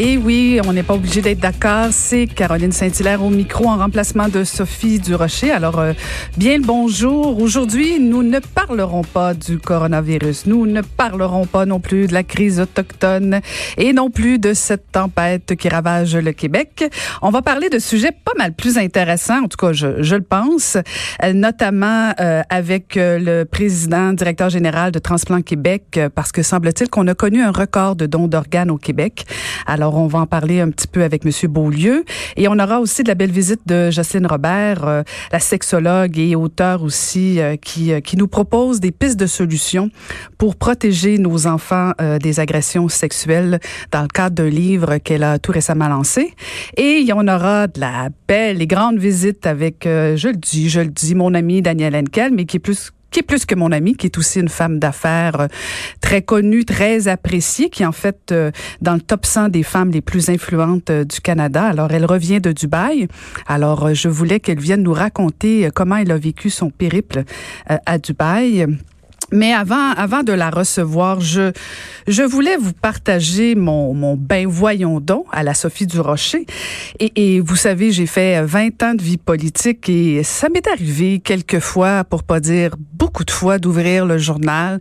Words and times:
Et 0.00 0.16
oui, 0.16 0.60
on 0.64 0.72
n'est 0.72 0.84
pas 0.84 0.94
obligé 0.94 1.22
d'être 1.22 1.40
d'accord. 1.40 1.88
C'est 1.90 2.28
Caroline 2.28 2.70
Saint-Hilaire 2.70 3.20
au 3.20 3.30
micro 3.30 3.66
en 3.66 3.78
remplacement 3.78 4.28
de 4.28 4.44
Sophie 4.44 5.00
Durocher. 5.00 5.50
Alors, 5.50 5.80
euh, 5.80 5.92
bien 6.36 6.58
le 6.58 6.62
bonjour. 6.62 7.42
Aujourd'hui, 7.42 7.98
nous 7.98 8.22
ne 8.22 8.38
parlerons 8.38 9.02
pas 9.02 9.34
du 9.34 9.58
coronavirus. 9.58 10.46
Nous 10.46 10.66
ne 10.66 10.82
parlerons 10.82 11.46
pas 11.46 11.66
non 11.66 11.80
plus 11.80 12.06
de 12.06 12.14
la 12.14 12.22
crise 12.22 12.60
autochtone 12.60 13.40
et 13.76 13.92
non 13.92 14.08
plus 14.08 14.38
de 14.38 14.54
cette 14.54 14.92
tempête 14.92 15.56
qui 15.56 15.68
ravage 15.68 16.14
le 16.14 16.30
Québec. 16.30 16.84
On 17.20 17.30
va 17.30 17.42
parler 17.42 17.68
de 17.68 17.80
sujets 17.80 18.12
pas 18.12 18.34
mal 18.38 18.52
plus 18.52 18.78
intéressants, 18.78 19.42
en 19.42 19.48
tout 19.48 19.56
cas, 19.56 19.72
je, 19.72 20.00
je 20.00 20.14
le 20.14 20.22
pense, 20.22 20.76
euh, 21.24 21.32
notamment 21.32 22.12
euh, 22.20 22.42
avec 22.50 22.96
euh, 22.96 23.18
le 23.18 23.44
président, 23.44 24.12
directeur 24.12 24.48
général 24.48 24.92
de 24.92 25.00
Transplant 25.00 25.42
Québec, 25.42 25.82
euh, 25.96 26.08
parce 26.08 26.30
que 26.30 26.44
semble-t-il 26.44 26.88
qu'on 26.88 27.08
a 27.08 27.14
connu 27.16 27.42
un 27.42 27.50
record 27.50 27.96
de 27.96 28.06
dons 28.06 28.28
d'organes 28.28 28.70
au 28.70 28.78
Québec. 28.78 29.24
Alors, 29.66 29.87
on 29.96 30.06
va 30.06 30.20
en 30.20 30.26
parler 30.26 30.60
un 30.60 30.70
petit 30.70 30.86
peu 30.86 31.02
avec 31.02 31.24
Monsieur 31.24 31.48
Beaulieu. 31.48 32.04
Et 32.36 32.48
on 32.48 32.58
aura 32.58 32.80
aussi 32.80 33.02
de 33.02 33.08
la 33.08 33.14
belle 33.14 33.30
visite 33.30 33.60
de 33.66 33.90
Jocelyne 33.90 34.26
Robert, 34.26 34.86
euh, 34.86 35.02
la 35.32 35.40
sexologue 35.40 36.18
et 36.18 36.36
auteure 36.36 36.82
aussi, 36.82 37.40
euh, 37.40 37.56
qui, 37.56 37.92
euh, 37.92 38.00
qui 38.00 38.16
nous 38.16 38.28
propose 38.28 38.80
des 38.80 38.92
pistes 38.92 39.18
de 39.18 39.26
solutions 39.26 39.90
pour 40.36 40.56
protéger 40.56 41.18
nos 41.18 41.46
enfants 41.46 41.92
des 42.20 42.40
agressions 42.40 42.88
sexuelles 42.88 43.58
dans 43.90 44.02
le 44.02 44.08
cadre 44.08 44.36
d'un 44.36 44.48
livre 44.48 44.98
qu'elle 44.98 45.24
a 45.24 45.38
tout 45.38 45.52
récemment 45.52 45.88
lancé. 45.88 46.32
Et 46.76 47.08
on 47.12 47.26
aura 47.26 47.66
de 47.66 47.80
la 47.80 48.08
belle 48.28 48.62
et 48.62 48.66
grande 48.66 48.98
visite 48.98 49.46
avec, 49.46 49.80
je 49.84 50.28
le 50.28 50.36
dis, 50.36 50.68
je 50.68 50.80
le 50.80 50.88
dis, 50.88 51.14
mon 51.14 51.34
ami 51.34 51.60
Daniel 51.62 51.96
Henkel, 51.96 52.32
mais 52.32 52.44
qui 52.44 52.58
est 52.58 52.60
plus 52.60 52.92
qui 53.10 53.20
est 53.20 53.22
plus 53.22 53.46
que 53.46 53.54
mon 53.54 53.72
amie, 53.72 53.94
qui 53.94 54.06
est 54.06 54.18
aussi 54.18 54.40
une 54.40 54.48
femme 54.48 54.78
d'affaires 54.78 55.40
euh, 55.40 55.46
très 56.00 56.22
connue, 56.22 56.64
très 56.64 57.08
appréciée, 57.08 57.70
qui 57.70 57.82
est 57.82 57.86
en 57.86 57.92
fait 57.92 58.32
euh, 58.32 58.50
dans 58.80 58.94
le 58.94 59.00
top 59.00 59.26
100 59.26 59.48
des 59.48 59.62
femmes 59.62 59.90
les 59.90 60.00
plus 60.00 60.28
influentes 60.28 60.90
euh, 60.90 61.04
du 61.04 61.20
Canada. 61.20 61.64
Alors, 61.64 61.90
elle 61.92 62.04
revient 62.04 62.40
de 62.40 62.52
Dubaï. 62.52 63.08
Alors, 63.46 63.94
je 63.94 64.08
voulais 64.08 64.40
qu'elle 64.40 64.60
vienne 64.60 64.82
nous 64.82 64.92
raconter 64.92 65.70
comment 65.74 65.96
elle 65.96 66.10
a 66.10 66.18
vécu 66.18 66.50
son 66.50 66.70
périple 66.70 67.24
à 67.66 67.98
Dubaï. 67.98 68.66
Mais 69.30 69.52
avant, 69.52 69.92
avant 69.92 70.22
de 70.22 70.32
la 70.32 70.48
recevoir, 70.48 71.20
je, 71.20 71.52
je 72.06 72.22
voulais 72.22 72.56
vous 72.56 72.72
partager 72.72 73.54
mon, 73.54 73.92
mon 73.92 74.16
ben 74.16 74.46
voyons 74.46 75.00
donc 75.00 75.26
à 75.32 75.42
la 75.42 75.52
Sophie 75.52 75.86
du 75.86 76.00
Rocher. 76.00 76.46
Et, 76.98 77.34
et 77.34 77.40
vous 77.40 77.56
savez, 77.56 77.92
j'ai 77.92 78.06
fait 78.06 78.42
20 78.42 78.82
ans 78.82 78.94
de 78.94 79.02
vie 79.02 79.18
politique 79.18 79.88
et 79.88 80.22
ça 80.22 80.48
m'est 80.48 80.66
arrivé 80.66 81.20
quelques 81.20 81.60
fois, 81.60 82.04
pour 82.04 82.22
pas 82.22 82.40
dire 82.40 82.70
beaucoup 82.78 83.24
de 83.24 83.30
fois, 83.30 83.58
d'ouvrir 83.58 84.06
le 84.06 84.18
journal, 84.18 84.80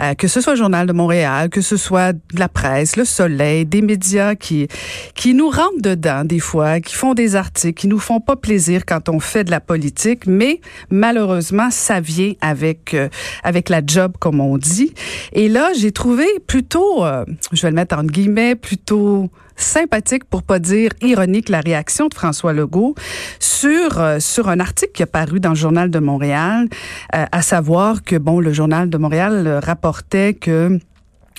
euh, 0.00 0.14
que 0.14 0.28
ce 0.28 0.40
soit 0.40 0.54
le 0.54 0.58
Journal 0.58 0.86
de 0.86 0.92
Montréal, 0.92 1.48
que 1.48 1.60
ce 1.60 1.76
soit 1.76 2.16
la 2.32 2.48
presse, 2.48 2.96
le 2.96 3.04
Soleil, 3.04 3.64
des 3.64 3.82
médias 3.82 4.34
qui, 4.34 4.68
qui 5.14 5.34
nous 5.34 5.48
rentrent 5.48 5.80
dedans 5.80 6.24
des 6.24 6.40
fois, 6.40 6.80
qui 6.80 6.94
font 6.94 7.14
des 7.14 7.36
articles, 7.36 7.80
qui 7.80 7.88
nous 7.88 7.98
font 7.98 8.20
pas 8.20 8.36
plaisir 8.36 8.84
quand 8.86 9.08
on 9.08 9.20
fait 9.20 9.44
de 9.44 9.50
la 9.50 9.60
politique, 9.60 10.26
mais 10.26 10.60
malheureusement, 10.90 11.70
ça 11.70 12.00
vient 12.00 12.32
avec, 12.40 12.94
euh, 12.94 13.08
avec 13.42 13.68
la 13.68 13.80
job, 13.86 14.14
comme 14.18 14.40
on 14.40 14.58
dit. 14.58 14.94
Et 15.32 15.48
là, 15.48 15.70
j'ai 15.78 15.92
trouvé 15.92 16.26
plutôt, 16.46 17.04
euh, 17.04 17.24
je 17.52 17.62
vais 17.62 17.70
le 17.70 17.74
mettre 17.74 17.96
en 17.96 18.04
guillemets, 18.04 18.54
plutôt 18.54 19.30
sympathique, 19.56 20.24
pour 20.24 20.42
pas 20.42 20.58
dire 20.58 20.90
ironique, 21.00 21.48
la 21.48 21.60
réaction 21.60 22.08
de 22.08 22.14
François 22.14 22.52
Legault 22.52 22.94
sur 23.38 24.00
euh, 24.00 24.18
sur 24.18 24.48
un 24.48 24.58
article 24.58 24.92
qui 24.92 25.02
a 25.02 25.06
paru 25.06 25.38
dans 25.38 25.50
le 25.50 25.54
journal 25.54 25.90
de 25.90 25.98
Montréal, 26.00 26.68
euh, 27.14 27.24
à 27.30 27.42
savoir 27.42 28.02
que 28.02 28.16
bon, 28.16 28.40
le 28.40 28.52
journal 28.52 28.90
de 28.90 28.98
Montréal 28.98 29.60
rapportait 29.62 30.34
que 30.34 30.80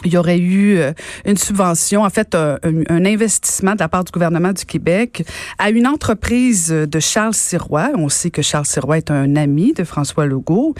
il 0.04 0.12
y 0.12 0.18
aurait 0.18 0.38
eu 0.38 0.78
euh, 0.78 0.92
une 1.26 1.38
subvention, 1.38 2.04
en 2.04 2.10
fait, 2.10 2.36
un, 2.36 2.58
un, 2.64 3.06
investissement 3.06 3.76
de 3.76 3.80
la 3.80 3.88
part 3.88 4.04
du 4.04 4.12
gouvernement 4.12 4.52
du 4.52 4.66
Québec 4.66 5.26
à 5.58 5.70
une 5.70 5.88
entreprise 5.88 6.68
de 6.70 7.00
Charles 7.00 7.34
Sirois. 7.34 7.92
On 7.96 8.10
sait 8.10 8.30
que 8.30 8.42
Charles 8.42 8.66
Sirois 8.66 8.98
est 8.98 9.10
un 9.10 9.38
ami 9.38 9.74
de 9.74 9.86
François 9.86 10.26
Legault. 10.26 10.76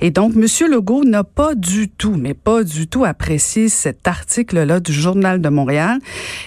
Et 0.00 0.10
donc, 0.10 0.34
Monsieur 0.34 0.68
Legault 0.68 1.04
n'a 1.04 1.22
pas 1.22 1.54
du 1.54 1.88
tout, 1.88 2.16
mais 2.18 2.34
pas 2.34 2.64
du 2.64 2.88
tout 2.88 3.04
apprécié 3.04 3.68
cet 3.68 4.08
article-là 4.08 4.80
du 4.80 4.92
Journal 4.92 5.40
de 5.40 5.48
Montréal. 5.48 5.98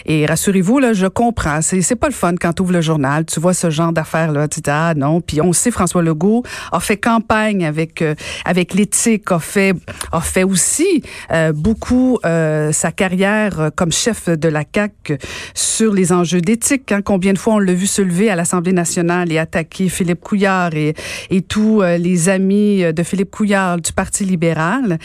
Et 0.05 0.25
rassurez-vous, 0.25 0.79
là, 0.79 0.91
je 0.91 1.07
comprends. 1.07 1.61
C'est, 1.61 1.81
c'est 1.81 1.95
pas 1.95 2.07
le 2.07 2.13
fun 2.13 2.35
quand 2.39 2.51
tu 2.51 2.63
ouvres 2.63 2.73
le 2.73 2.81
journal. 2.81 3.25
Tu 3.25 3.39
vois 3.39 3.53
ce 3.53 3.69
genre 3.69 3.93
d'affaires-là. 3.93 4.49
Tu 4.49 4.59
dis, 4.59 4.69
ah 4.69 4.93
non. 4.93 5.21
Puis 5.21 5.39
on 5.41 5.53
sait, 5.53 5.71
François 5.71 6.01
Legault 6.01 6.43
a 6.73 6.81
fait 6.81 6.97
campagne 6.97 7.65
avec, 7.65 8.01
euh, 8.01 8.13
avec 8.43 8.73
l'éthique, 8.73 9.31
a 9.31 9.39
fait, 9.39 9.73
a 10.11 10.19
fait 10.19 10.43
aussi 10.43 11.01
euh, 11.31 11.53
beaucoup 11.53 12.08
euh, 12.25 12.71
sa 12.71 12.91
carrière 12.91 13.59
euh, 13.59 13.69
comme 13.75 13.91
chef 13.91 14.29
de 14.29 14.49
la 14.49 14.63
CAC 14.63 15.13
sur 15.53 15.93
les 15.93 16.11
enjeux 16.11 16.41
d'éthique. 16.41 16.91
Hein. 16.91 17.01
Combien 17.01 17.33
de 17.33 17.37
fois 17.37 17.55
on 17.55 17.59
l'a 17.59 17.73
vu 17.73 17.85
se 17.85 18.01
lever 18.01 18.29
à 18.29 18.35
l'Assemblée 18.35 18.73
nationale 18.73 19.31
et 19.31 19.37
attaquer 19.37 19.89
Philippe 19.89 20.21
Couillard 20.21 20.73
et, 20.75 20.93
et 21.29 21.41
tous 21.41 21.81
euh, 21.81 21.97
les 21.97 22.29
amis 22.29 22.81
de 22.93 23.03
Philippe 23.03 23.31
Couillard 23.31 23.79
du 23.79 23.93
Parti 23.93 24.25
libéral. 24.25 24.97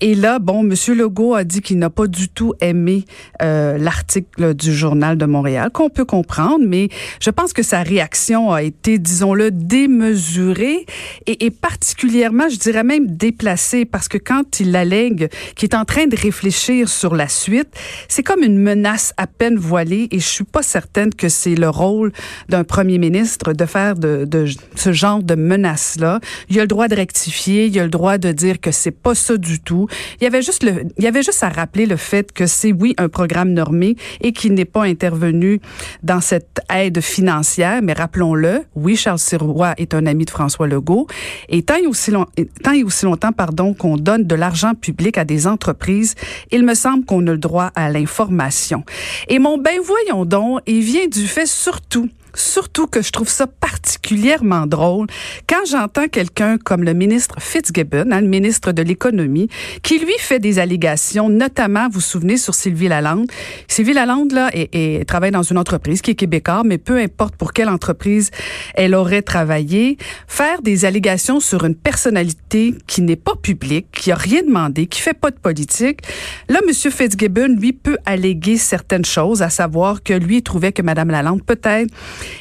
Et 0.00 0.14
là, 0.14 0.38
bon, 0.38 0.62
Monsieur 0.62 0.94
Legault 0.94 1.34
a 1.34 1.44
dit 1.44 1.60
qu'il 1.60 1.78
n'a 1.78 1.90
pas 1.90 2.06
du 2.06 2.28
tout 2.28 2.54
aimé 2.60 3.04
l'article 3.40 4.54
du 4.54 4.74
Journal 4.74 5.16
de 5.16 5.24
Montréal, 5.24 5.70
qu'on 5.72 5.88
peut 5.88 6.04
comprendre, 6.04 6.64
mais 6.66 6.88
je 7.20 7.30
pense 7.30 7.52
que 7.52 7.62
sa 7.62 7.82
réaction 7.82 8.52
a 8.52 8.62
été, 8.62 8.98
disons-le, 8.98 9.50
démesurée 9.50 10.86
et, 11.26 11.46
et 11.46 11.50
particulièrement, 11.50 12.48
je 12.48 12.56
dirais 12.56 12.84
même 12.84 13.06
déplacée, 13.06 13.84
parce 13.84 14.08
que 14.08 14.18
quand 14.18 14.60
il 14.60 14.76
allègue 14.76 15.28
qu'il 15.54 15.68
est 15.68 15.76
en 15.76 15.84
train 15.84 16.06
de 16.06 16.16
réfléchir 16.16 16.49
sur 16.50 17.14
la 17.14 17.28
suite. 17.28 17.68
C'est 18.08 18.22
comme 18.22 18.42
une 18.42 18.58
menace 18.58 19.12
à 19.16 19.26
peine 19.26 19.56
voilée 19.56 20.08
et 20.10 20.18
je 20.18 20.26
suis 20.26 20.44
pas 20.44 20.62
certaine 20.62 21.14
que 21.14 21.28
c'est 21.28 21.54
le 21.54 21.68
rôle 21.68 22.12
d'un 22.48 22.64
premier 22.64 22.98
ministre 22.98 23.52
de 23.52 23.64
faire 23.64 23.94
de, 23.96 24.46
ce 24.74 24.92
genre 24.92 25.22
de 25.22 25.34
menace-là. 25.34 26.20
Il 26.48 26.58
a 26.58 26.62
le 26.62 26.68
droit 26.68 26.88
de 26.88 26.94
rectifier, 26.94 27.66
il 27.66 27.78
a 27.78 27.84
le 27.84 27.90
droit 27.90 28.18
de 28.18 28.32
dire 28.32 28.60
que 28.60 28.70
c'est 28.70 28.90
pas 28.90 29.14
ça 29.14 29.36
du 29.36 29.60
tout. 29.60 29.88
Il 30.20 30.24
y 30.24 30.26
avait 30.26 30.42
juste 30.42 30.62
il 30.62 31.04
y 31.04 31.06
avait 31.06 31.22
juste 31.22 31.42
à 31.42 31.48
rappeler 31.48 31.86
le 31.86 31.96
fait 31.96 32.32
que 32.32 32.46
c'est 32.46 32.72
oui 32.72 32.94
un 32.98 33.08
programme 33.08 33.52
normé 33.52 33.96
et 34.20 34.32
qu'il 34.32 34.54
n'est 34.54 34.64
pas 34.64 34.84
intervenu 34.84 35.60
dans 36.02 36.20
cette 36.20 36.60
aide 36.72 37.00
financière, 37.00 37.80
mais 37.82 37.92
rappelons-le, 37.92 38.62
oui 38.74 38.96
Charles 38.96 39.18
Sirois 39.18 39.74
est 39.78 39.94
un 39.94 40.06
ami 40.06 40.24
de 40.24 40.30
François 40.30 40.66
Legault 40.66 41.06
et 41.48 41.62
tant 41.62 41.76
et 41.76 41.86
aussi, 41.86 42.10
long, 42.10 42.26
tant 42.62 42.72
et 42.72 42.82
aussi 42.82 43.04
longtemps 43.04 43.32
pardon 43.32 43.74
qu'on 43.74 43.96
donne 43.96 44.24
de 44.24 44.34
l'argent 44.34 44.74
public 44.74 45.18
à 45.18 45.24
des 45.24 45.46
entreprises 45.46 46.14
il 46.50 46.64
me 46.64 46.74
semble 46.74 47.04
qu'on 47.04 47.26
a 47.26 47.32
le 47.32 47.38
droit 47.38 47.70
à 47.74 47.90
l'information. 47.90 48.84
Et 49.28 49.38
mon 49.38 49.58
ben 49.58 49.78
voyons 49.82 50.24
donc, 50.24 50.60
il 50.66 50.80
vient 50.80 51.06
du 51.06 51.26
fait 51.26 51.46
surtout 51.46 52.08
Surtout 52.34 52.86
que 52.86 53.02
je 53.02 53.10
trouve 53.10 53.28
ça 53.28 53.46
particulièrement 53.46 54.66
drôle 54.66 55.06
quand 55.48 55.64
j'entends 55.68 56.08
quelqu'un 56.08 56.58
comme 56.58 56.84
le 56.84 56.94
ministre 56.94 57.36
Fitzgibbon, 57.40 58.10
hein, 58.10 58.20
le 58.20 58.28
ministre 58.28 58.72
de 58.72 58.82
l'économie, 58.82 59.48
qui 59.82 59.98
lui 59.98 60.14
fait 60.18 60.38
des 60.38 60.58
allégations, 60.58 61.28
notamment, 61.28 61.86
vous 61.86 61.94
vous 61.94 62.00
souvenez, 62.00 62.36
sur 62.36 62.54
Sylvie 62.54 62.88
Lalande. 62.88 63.30
Sylvie 63.68 63.92
Lalande, 63.92 64.32
là, 64.32 64.50
et, 64.52 65.04
travaille 65.06 65.30
dans 65.30 65.42
une 65.42 65.58
entreprise 65.58 66.02
qui 66.02 66.12
est 66.12 66.14
québécoise, 66.14 66.62
mais 66.64 66.78
peu 66.78 66.98
importe 66.98 67.36
pour 67.36 67.52
quelle 67.52 67.68
entreprise 67.68 68.30
elle 68.74 68.94
aurait 68.94 69.22
travaillé, 69.22 69.98
faire 70.26 70.62
des 70.62 70.84
allégations 70.84 71.40
sur 71.40 71.64
une 71.64 71.74
personnalité 71.74 72.74
qui 72.86 73.02
n'est 73.02 73.16
pas 73.16 73.34
publique, 73.36 73.88
qui 73.92 74.12
a 74.12 74.14
rien 74.14 74.42
demandé, 74.42 74.86
qui 74.86 75.00
fait 75.00 75.14
pas 75.14 75.30
de 75.30 75.38
politique. 75.38 76.00
Là, 76.48 76.60
Monsieur 76.66 76.90
Fitzgibbon, 76.90 77.56
lui, 77.58 77.72
peut 77.72 77.98
alléguer 78.06 78.56
certaines 78.56 79.04
choses, 79.04 79.42
à 79.42 79.50
savoir 79.50 80.02
que 80.02 80.14
lui 80.14 80.42
trouvait 80.42 80.72
que 80.72 80.82
Madame 80.82 81.10
Lalande, 81.10 81.42
peut-être, 81.44 81.92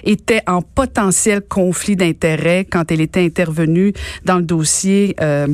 était 0.03 0.41
en 0.47 0.61
potentiel 0.61 1.41
conflit 1.41 1.95
d'intérêts 1.95 2.65
quand 2.65 2.91
elle 2.91 3.01
était 3.01 3.23
intervenue 3.23 3.93
dans 4.25 4.37
le 4.37 4.43
dossier. 4.43 5.15
Euh, 5.21 5.47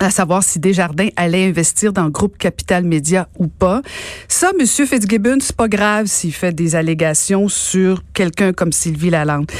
à 0.00 0.10
savoir 0.10 0.42
si 0.42 0.58
Desjardins 0.58 1.08
allait 1.16 1.46
investir 1.46 1.92
dans 1.92 2.04
le 2.04 2.10
groupe 2.10 2.38
Capital 2.38 2.84
Média 2.84 3.28
ou 3.38 3.48
pas. 3.48 3.82
Ça, 4.28 4.52
Monsieur 4.58 4.86
Fitzgibbon, 4.86 5.38
c'est 5.40 5.56
pas 5.56 5.68
grave 5.68 6.06
s'il 6.06 6.32
fait 6.32 6.52
des 6.52 6.76
allégations 6.76 7.48
sur 7.48 8.02
quelqu'un 8.14 8.52
comme 8.52 8.72
Sylvie 8.72 9.10
Lalande. 9.10 9.50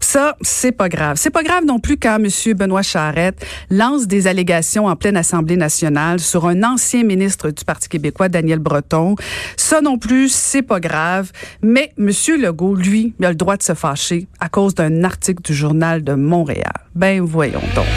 Ça, 0.00 0.36
c'est 0.40 0.72
pas 0.72 0.88
grave. 0.88 1.16
C'est 1.18 1.30
pas 1.30 1.42
grave 1.42 1.64
non 1.66 1.80
plus 1.80 1.96
quand 1.96 2.16
M. 2.16 2.28
Benoît 2.54 2.82
Charette 2.82 3.44
lance 3.70 4.06
des 4.06 4.26
allégations 4.26 4.86
en 4.86 4.96
pleine 4.96 5.16
Assemblée 5.16 5.56
nationale 5.56 6.20
sur 6.20 6.46
un 6.46 6.62
ancien 6.62 7.02
ministre 7.02 7.50
du 7.50 7.64
Parti 7.64 7.88
québécois, 7.88 8.28
Daniel 8.28 8.60
Breton. 8.60 9.16
Ça 9.56 9.80
non 9.80 9.98
plus, 9.98 10.32
c'est 10.32 10.62
pas 10.62 10.80
grave. 10.80 11.32
Mais 11.62 11.92
M. 11.98 12.10
Legault, 12.40 12.76
lui, 12.76 13.12
il 13.18 13.26
a 13.26 13.30
le 13.30 13.34
droit 13.34 13.56
de 13.56 13.62
se 13.62 13.74
fâcher 13.74 14.28
à 14.38 14.48
cause 14.48 14.74
d'un 14.74 15.02
article 15.04 15.42
du 15.42 15.52
Journal 15.52 16.02
de 16.04 16.14
Montréal. 16.14 16.72
Ben, 16.94 17.20
voyons 17.20 17.60
donc. 17.74 17.88